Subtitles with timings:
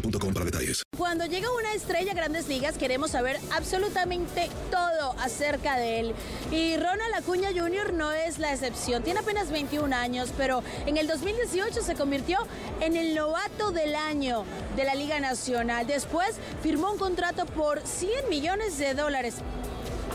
[0.00, 0.82] boostmobile.com para detalles.
[0.96, 6.14] Cuando llega una estrella a grandes ligas, queremos saber absolutamente todo acerca de él.
[6.50, 7.92] Y Ronald Acuña Jr.
[7.92, 9.02] no es la excepción.
[9.02, 12.38] Tiene apenas 21 años, pero en el 2018 se convirtió
[12.80, 14.44] en el novato del año
[14.76, 15.86] de la Liga Nacional.
[15.86, 19.36] Después firmó un contrato por 100 millones de dólares.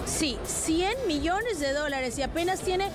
[0.05, 2.89] Sí, 100 millones de dólares y apenas tiene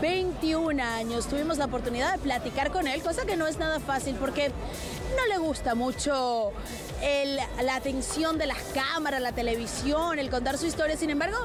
[0.00, 1.26] 21 años.
[1.26, 5.26] Tuvimos la oportunidad de platicar con él, cosa que no es nada fácil porque no
[5.28, 6.52] le gusta mucho
[7.02, 10.96] el- la atención de las cámaras, la televisión, el contar su historia.
[10.96, 11.36] Sin embargo,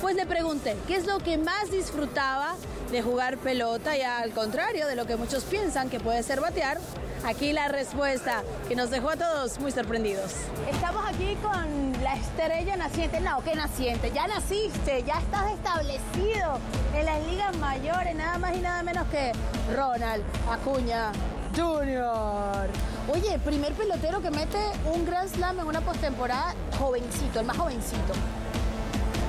[0.00, 2.54] pues le pregunté, ¿qué es lo que más disfrutaba
[2.90, 3.96] de jugar pelota?
[3.96, 6.78] Y al contrario de lo que muchos piensan que puede ser batear,
[7.24, 10.32] aquí la respuesta que nos dejó a todos muy sorprendidos.
[10.70, 13.20] Estamos aquí con la estrella naciente.
[13.20, 14.10] No, ¿qué naciente?
[14.14, 16.58] Ya naciste, ya estás establecido
[16.94, 19.32] en las ligas mayores, nada más y nada menos que
[19.74, 21.12] Ronald Acuña
[21.56, 22.68] Junior.
[23.12, 24.58] Oye, primer pelotero que mete
[24.92, 28.12] un Grand Slam en una postemporada jovencito, el más jovencito.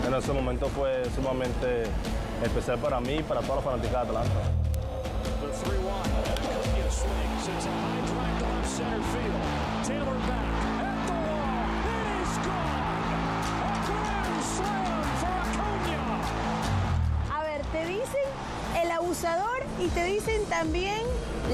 [0.10, 1.84] En ese momento fue sumamente
[2.44, 4.42] especial para mí y para todos los fanáticos de Atlanta.
[17.32, 18.04] A ver, te dicen
[18.82, 21.04] el abusador y te dicen también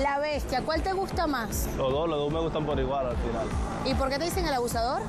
[0.01, 0.61] la bestia.
[0.61, 1.67] ¿Cuál te gusta más?
[1.75, 3.47] Los dos, los dos me gustan por igual al final.
[3.83, 5.01] ¿Y por qué te dicen el abusador?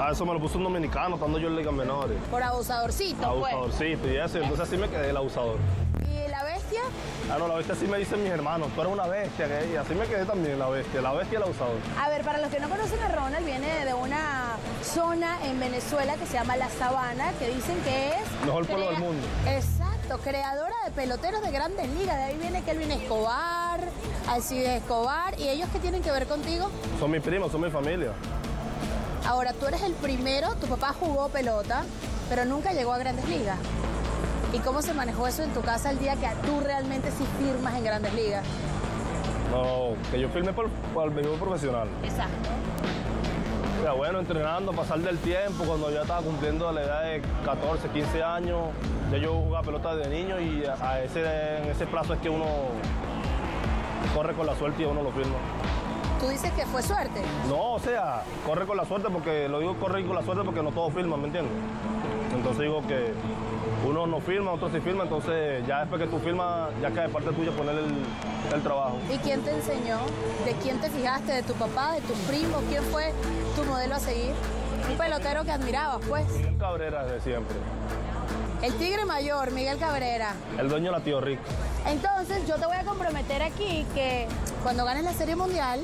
[0.00, 2.16] Ah, eso me lo puso un dominicano, estando yo en Liga Menores.
[2.30, 3.52] Por abusadorcito, pues.
[3.52, 5.56] Abusadorcito y eso, entonces así me quedé el abusador.
[6.08, 6.82] ¿Y la bestia?
[7.28, 9.76] Ah, no, la bestia así me dicen mis hermanos, tú eres una bestia, que y
[9.76, 11.74] así me quedé también la bestia, la bestia y el abusador.
[12.00, 16.14] A ver, para los que no conocen a Ronald, viene de una zona en Venezuela
[16.14, 18.46] que se llama La Sabana, que dicen que es...
[18.46, 19.26] Mejor pueblo del mundo.
[19.48, 22.16] Exacto, creadora de peloteros de grandes ligas.
[22.16, 23.80] De ahí viene Kelvin Escobar,
[24.28, 25.36] Alcides Escobar.
[25.40, 26.70] ¿Y ellos qué tienen que ver contigo?
[27.00, 28.12] Son mis primos, son mi familia.
[29.28, 31.84] Ahora, tú eres el primero, tu papá jugó pelota,
[32.30, 33.58] pero nunca llegó a grandes ligas.
[34.54, 37.74] ¿Y cómo se manejó eso en tu casa el día que tú realmente sí firmas
[37.74, 38.42] en grandes ligas?
[39.50, 41.88] No, que yo firmé por, por el béisbol profesional.
[42.02, 42.48] Exacto.
[43.84, 48.22] Ya bueno, entrenando, pasar del tiempo, cuando ya estaba cumpliendo la edad de 14, 15
[48.22, 48.68] años,
[49.12, 51.20] ya yo jugaba pelota de niño y a a ese,
[51.58, 52.46] en ese plazo es que uno
[54.14, 55.36] corre con la suerte y uno lo firma.
[56.20, 57.22] Tú dices que fue suerte.
[57.48, 60.62] No, o sea, corre con la suerte porque, lo digo corre con la suerte porque
[60.62, 61.52] no todos firman, ¿me entiendes?
[62.34, 63.12] Entonces digo que
[63.86, 67.12] uno no firma, otro sí firma, entonces ya después que tú firmas, ya cae de
[67.12, 68.04] parte tuya poner el,
[68.54, 68.96] el trabajo.
[69.12, 69.98] ¿Y quién te enseñó?
[70.44, 71.32] ¿De quién te fijaste?
[71.32, 71.92] ¿De tu papá?
[71.92, 72.62] ¿De tus primos?
[72.68, 73.12] ¿Quién fue
[73.56, 74.32] tu modelo a seguir?
[74.90, 76.28] Un pelotero que admirabas, pues.
[76.32, 77.56] Miguel Cabrera desde siempre,
[78.62, 80.32] El tigre mayor, Miguel Cabrera.
[80.58, 81.38] el dueño de la tío Rick.
[81.86, 84.26] Entonces, yo te voy a comprometer aquí que
[84.62, 85.80] cuando ganes la Serie Mundial,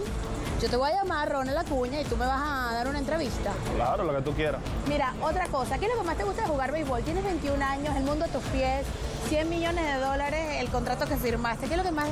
[0.62, 3.52] Yo te voy a llamar, Ronald Acuña, y tú me vas a dar una entrevista.
[3.74, 4.62] Claro, lo que tú quieras.
[4.88, 7.02] Mira, otra cosa, ¿qué es lo que más te gusta de jugar béisbol?
[7.02, 8.86] Tienes 21 años, el mundo a tus pies,
[9.28, 11.66] 100 millones de dólares, el contrato que firmaste.
[11.66, 12.08] ¿Qué es lo que más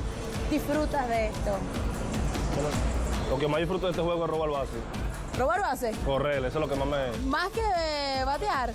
[0.51, 1.57] disfrutas de esto?
[3.31, 4.73] Lo que más disfruto de este juego es robar base.
[5.39, 5.93] ¿Robar base?
[6.05, 7.27] Correr, eso es lo que más me...
[7.29, 8.73] Más que batear.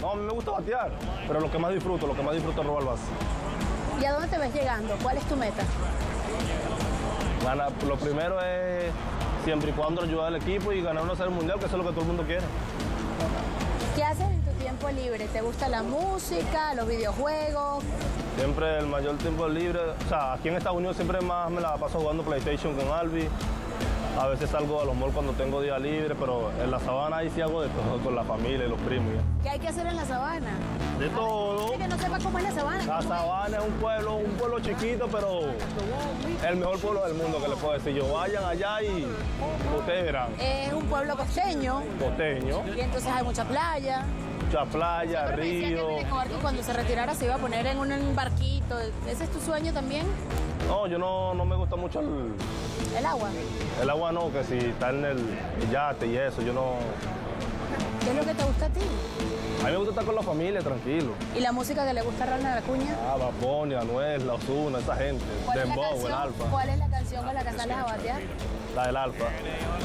[0.00, 0.90] No, a mí me gusta batear,
[1.26, 3.02] pero lo que más disfruto, lo que más disfruto es robar base.
[4.00, 4.94] ¿Y a dónde te ves llegando?
[5.02, 5.62] ¿Cuál es tu meta?
[7.42, 8.92] Gana- lo primero es
[9.44, 11.88] siempre y cuando ayudar al equipo y ganar una serie mundial, que eso es lo
[11.88, 12.42] que todo el mundo quiere.
[13.94, 15.26] ¿Qué haces en tu tiempo libre?
[15.28, 17.82] ¿Te gusta la música, los videojuegos?
[18.36, 21.76] Siempre el mayor tiempo libre, o sea, aquí en Estados Unidos siempre más me la
[21.76, 23.26] paso jugando PlayStation con Albi.
[24.18, 27.30] A veces salgo a los malls cuando tengo día libre, pero en la sabana ahí
[27.34, 29.12] sí hago de todo con la familia y los primos.
[29.14, 29.42] ya.
[29.42, 30.52] ¿Qué hay que hacer en la sabana?
[30.98, 31.68] De todo.
[31.68, 32.86] Gente que no sepa cómo es la sabana.
[32.86, 35.40] La sabana es un pueblo, un pueblo chiquito, pero
[36.48, 38.10] el mejor pueblo del mundo que le puedo decir yo.
[38.10, 39.06] Vayan allá y
[39.78, 40.28] ustedes verán.
[40.40, 44.02] Es un pueblo costeño Costeño, y entonces hay mucha playa.
[44.46, 45.86] mucha playa, que río.
[46.40, 48.78] Cuando se retirara se iba a poner en un barquito.
[49.06, 50.06] ¿Ese es tu sueño también?
[50.68, 52.32] No, yo no, no me gusta mucho el,
[52.96, 53.30] El agua.
[53.82, 55.18] el agua, no, que si está en el
[55.70, 56.76] yate y eso, yo no...
[58.02, 58.80] ¿Qué es lo que te gusta a ti?
[59.60, 61.12] A mí me gusta estar con la familia, tranquilo.
[61.36, 62.96] ¿Y la música que le gusta a Ronald Acuña?
[63.06, 65.24] Ah, Bad Bunny, Anuel, La Ozuna, esa gente.
[65.44, 66.44] ¿Cuál es, la Dembow, el canción, Alfa.
[66.44, 68.20] ¿Cuál es la canción con la que sales a batear?
[68.74, 69.24] La del Alfa.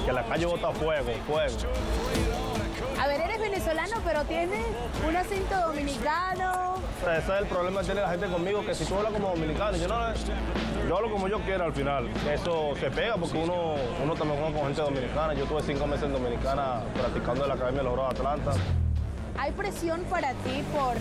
[0.06, 1.58] Que la calle bota fuego, fuego.
[3.02, 4.66] A ver, eres venezolano, pero tienes
[5.08, 6.71] un acento dominicano.
[7.02, 9.76] Ese es el problema que tiene la gente conmigo, que si tú hablas como dominicano,
[9.76, 10.14] yo no
[10.88, 12.08] yo hablo como yo quiera al final.
[12.32, 15.34] Eso se pega porque uno, uno también juega con gente dominicana.
[15.34, 18.52] Yo tuve cinco meses en Dominicana practicando en la Academia de los de Atlanta.
[19.38, 20.96] ¿Hay presión para ti por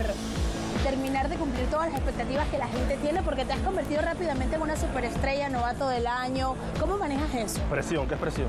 [0.83, 3.21] terminar de cumplir todas las expectativas que la gente tiene?
[3.21, 6.55] Porque te has convertido rápidamente en una superestrella, novato del año.
[6.79, 7.61] ¿Cómo manejas eso?
[7.69, 8.47] Presión, ¿qué es presión?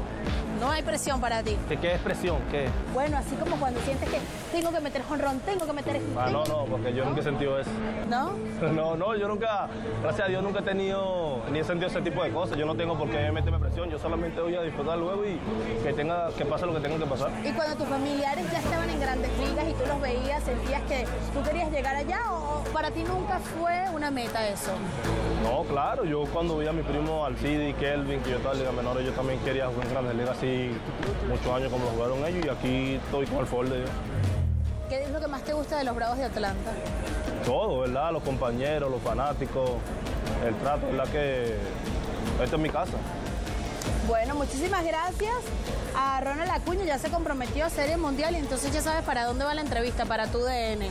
[0.61, 1.57] No hay presión para ti.
[1.69, 2.39] ¿Qué, qué es presión?
[2.51, 2.69] ¿Qué?
[2.95, 4.19] Bueno, así como cuando sientes que
[4.53, 6.01] tengo que meter jonrón, tengo que meter...
[6.17, 7.71] Ah, no, no, porque yo nunca he sentido eso.
[8.09, 8.33] ¿No?
[8.73, 9.69] No, no, yo nunca,
[10.03, 12.57] gracias a Dios, nunca he tenido ni he sentido ese tipo de cosas.
[12.57, 13.91] Yo no tengo por qué meterme presión.
[13.91, 15.39] Yo solamente voy a disfrutar luego y
[15.83, 17.31] que tenga, que pase lo que tenga que pasar.
[17.45, 21.07] Y cuando tus familiares ya estaban en grandes ligas y tú los veías, sentías que
[21.35, 24.73] tú querías llegar allá o para ti nunca fue una meta eso.
[25.43, 28.73] No, claro, yo cuando vi a mi primo Alcidi, Kelvin, que yo estaba en Liga
[28.73, 30.71] Menores, yo también quería jugar en Grandes Ligas así
[31.29, 33.93] muchos años como lo jugaron ellos y aquí estoy con el folder yo.
[34.89, 36.71] ¿Qué es lo que más te gusta de los Bravos de Atlanta?
[37.45, 38.13] Todo, ¿verdad?
[38.13, 39.71] Los compañeros, los fanáticos,
[40.47, 41.09] el trato, ¿verdad?
[41.09, 41.57] Que
[42.43, 42.99] esta es mi casa.
[44.07, 45.35] Bueno, muchísimas gracias
[45.97, 49.45] a Ronald Acuña, ya se comprometió a Serie Mundial y entonces ya sabes para dónde
[49.45, 50.91] va la entrevista, para tu DN.